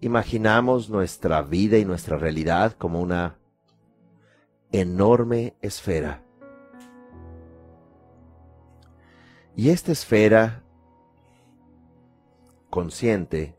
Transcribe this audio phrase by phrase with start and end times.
[0.00, 3.38] Imaginamos nuestra vida y nuestra realidad como una
[4.72, 6.22] enorme esfera.
[9.54, 10.62] Y esta esfera
[12.68, 13.56] consciente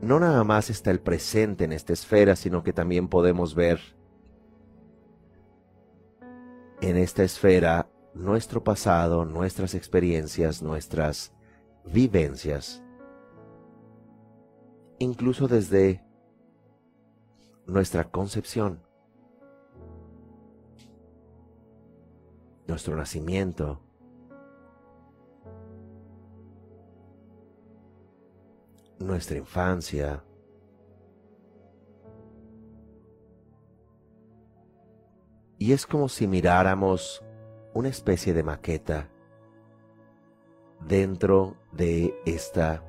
[0.00, 3.80] no nada más está el presente en esta esfera, sino que también podemos ver
[6.80, 11.32] en esta esfera nuestro pasado, nuestras experiencias, nuestras
[11.84, 12.82] vivencias,
[15.02, 16.00] incluso desde
[17.66, 18.80] nuestra concepción,
[22.68, 23.80] nuestro nacimiento,
[29.00, 30.22] nuestra infancia,
[35.58, 37.24] y es como si miráramos
[37.74, 39.08] una especie de maqueta
[40.86, 42.84] dentro de esta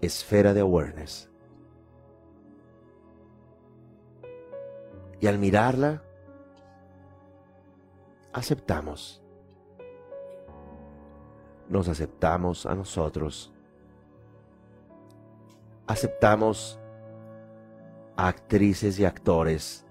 [0.00, 1.31] esfera de awareness.
[5.22, 6.02] Y al mirarla,
[8.32, 9.22] aceptamos.
[11.68, 13.52] Nos aceptamos a nosotros.
[15.86, 16.80] Aceptamos
[18.16, 19.86] a actrices y actores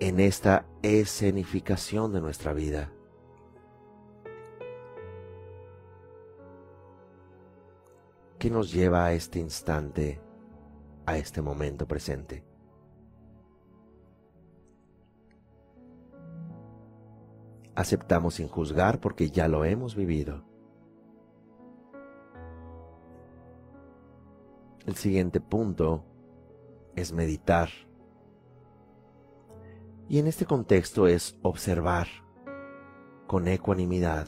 [0.00, 2.90] en esta escenificación de nuestra vida.
[8.40, 10.20] ¿Qué nos lleva a este instante,
[11.06, 12.47] a este momento presente?
[17.78, 20.42] Aceptamos sin juzgar porque ya lo hemos vivido.
[24.84, 26.02] El siguiente punto
[26.96, 27.68] es meditar.
[30.08, 32.08] Y en este contexto es observar
[33.28, 34.26] con ecuanimidad.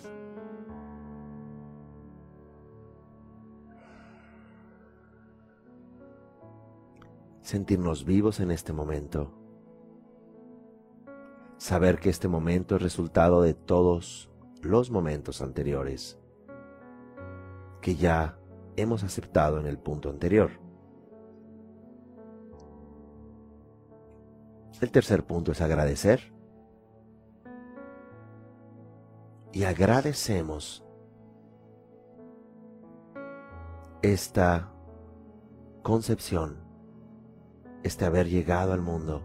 [7.43, 9.40] Sentirnos vivos en este momento.
[11.61, 14.31] Saber que este momento es resultado de todos
[14.63, 16.19] los momentos anteriores
[17.83, 18.39] que ya
[18.77, 20.53] hemos aceptado en el punto anterior.
[24.81, 26.33] El tercer punto es agradecer.
[29.53, 30.83] Y agradecemos
[34.01, 34.73] esta
[35.83, 36.57] concepción,
[37.83, 39.23] este haber llegado al mundo,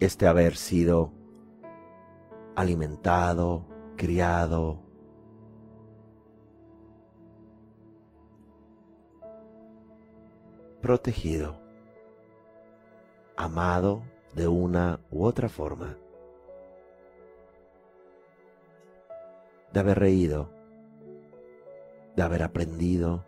[0.00, 1.12] este haber sido
[2.54, 3.66] alimentado,
[3.96, 4.80] criado,
[10.80, 11.60] protegido.
[13.36, 14.02] Amado
[14.34, 15.96] de una u otra forma,
[19.72, 20.50] de haber reído,
[22.16, 23.24] de haber aprendido.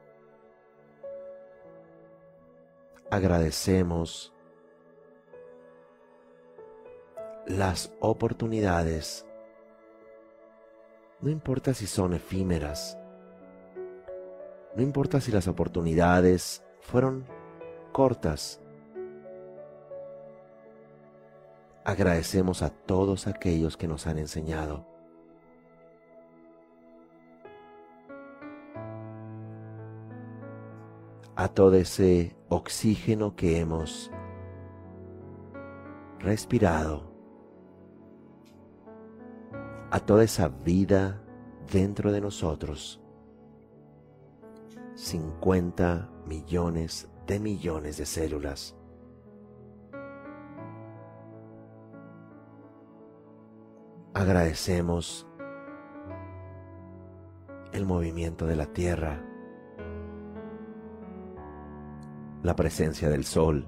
[3.09, 4.35] Agradecemos
[7.51, 9.27] las oportunidades,
[11.21, 12.97] no importa si son efímeras,
[14.77, 17.25] no importa si las oportunidades fueron
[17.93, 18.61] cortas,
[21.85, 24.87] agradecemos a todos aquellos que nos han enseñado.
[31.35, 34.11] A todo ese oxígeno que hemos
[36.21, 37.10] respirado.
[39.91, 41.21] A toda esa vida
[41.71, 43.01] dentro de nosotros.
[44.95, 48.77] 50 millones de millones de células
[54.21, 55.27] agradecemos
[57.73, 59.23] el movimiento de la tierra,
[62.43, 63.67] la presencia del sol,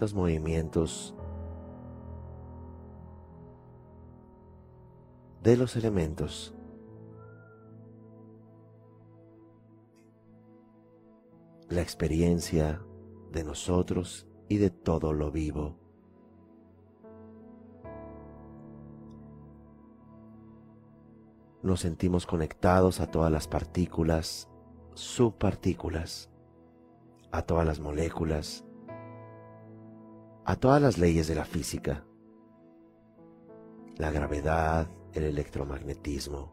[0.00, 1.14] los movimientos
[5.44, 6.54] de los elementos.
[11.68, 12.80] La experiencia
[13.30, 15.76] de nosotros y de todo lo vivo.
[21.62, 24.48] Nos sentimos conectados a todas las partículas,
[24.94, 26.30] subpartículas,
[27.32, 28.64] a todas las moléculas,
[30.46, 32.02] a todas las leyes de la física,
[33.98, 36.52] la gravedad, el electromagnetismo.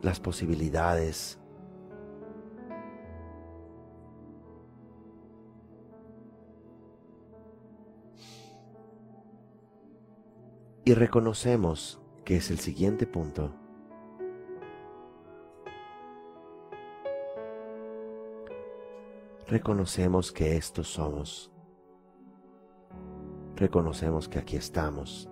[0.00, 1.38] Las posibilidades
[10.84, 13.52] y reconocemos que es el siguiente punto.
[19.48, 21.50] Reconocemos que estos somos
[23.58, 25.28] reconocemos que aquí estamos.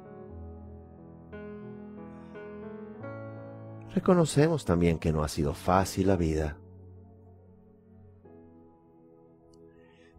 [3.94, 6.58] Reconocemos también que no ha sido fácil la vida.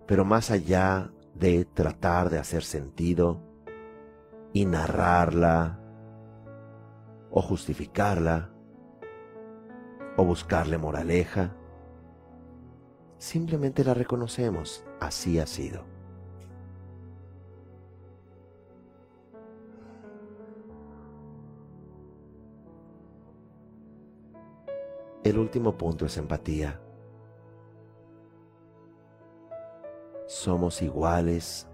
[0.08, 3.40] Pero más allá de tratar de hacer sentido
[4.54, 5.80] y narrarla
[7.30, 8.50] o justificarla
[10.16, 11.56] o buscarle moraleja,
[13.20, 15.97] simplemente la reconocemos, así ha sido.
[25.28, 26.80] El último punto es empatía.
[30.26, 31.68] Somos iguales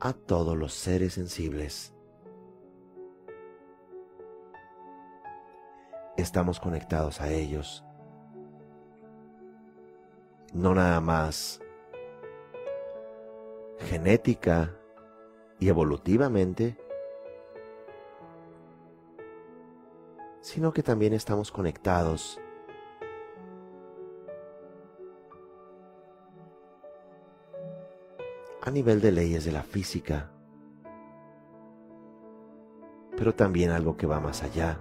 [0.00, 1.94] a todos los seres sensibles.
[6.16, 7.84] Estamos conectados a ellos.
[10.52, 11.60] No nada más
[13.78, 14.74] genética
[15.60, 16.76] y evolutivamente,
[20.46, 22.40] sino que también estamos conectados
[28.62, 30.30] a nivel de leyes de la física,
[33.16, 34.78] pero también algo que va más allá,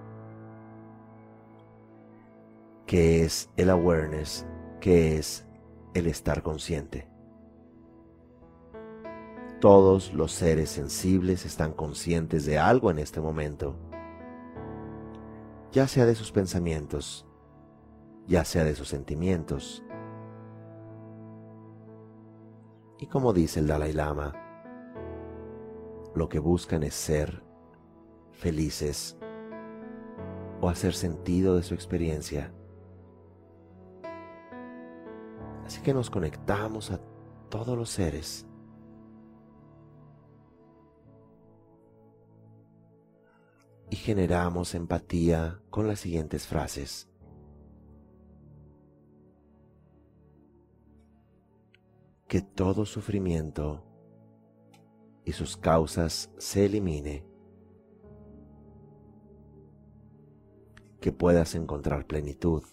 [2.86, 4.46] que es el awareness,
[4.80, 5.48] que es
[5.96, 7.08] el estar consciente.
[9.60, 13.76] Todos los seres sensibles están conscientes de algo en este momento
[15.75, 17.27] ya sea de sus pensamientos,
[18.27, 19.83] ya sea de sus sentimientos.
[22.98, 24.33] Y como dice el Dalai Lama,
[26.16, 27.44] lo que buscan es ser
[28.31, 29.18] felices
[30.62, 32.54] o hacer sentido de su experiencia.
[35.66, 37.01] Así que nos conectamos a
[37.50, 38.48] todos los seres
[43.90, 47.10] y generamos empatía con las siguientes frases.
[52.28, 53.84] Que todo sufrimiento
[55.24, 57.26] y sus causas se elimine.
[61.00, 62.63] Que puedas encontrar plenitud,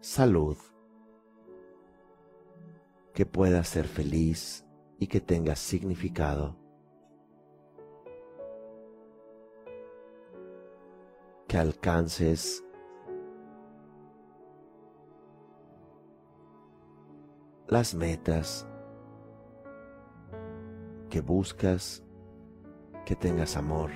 [0.00, 0.56] salud,
[3.12, 4.64] que puedas ser feliz
[5.00, 6.61] y que tengas significado
[11.52, 12.64] que alcances
[17.68, 18.66] las metas
[21.10, 22.02] que buscas,
[23.04, 23.90] que tengas amor,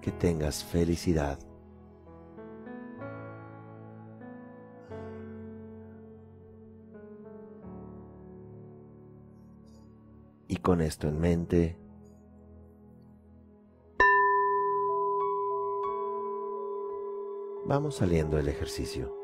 [0.00, 1.38] que tengas felicidad.
[10.48, 11.81] Y con esto en mente,
[17.72, 19.21] vamos saliendo del ejercicio.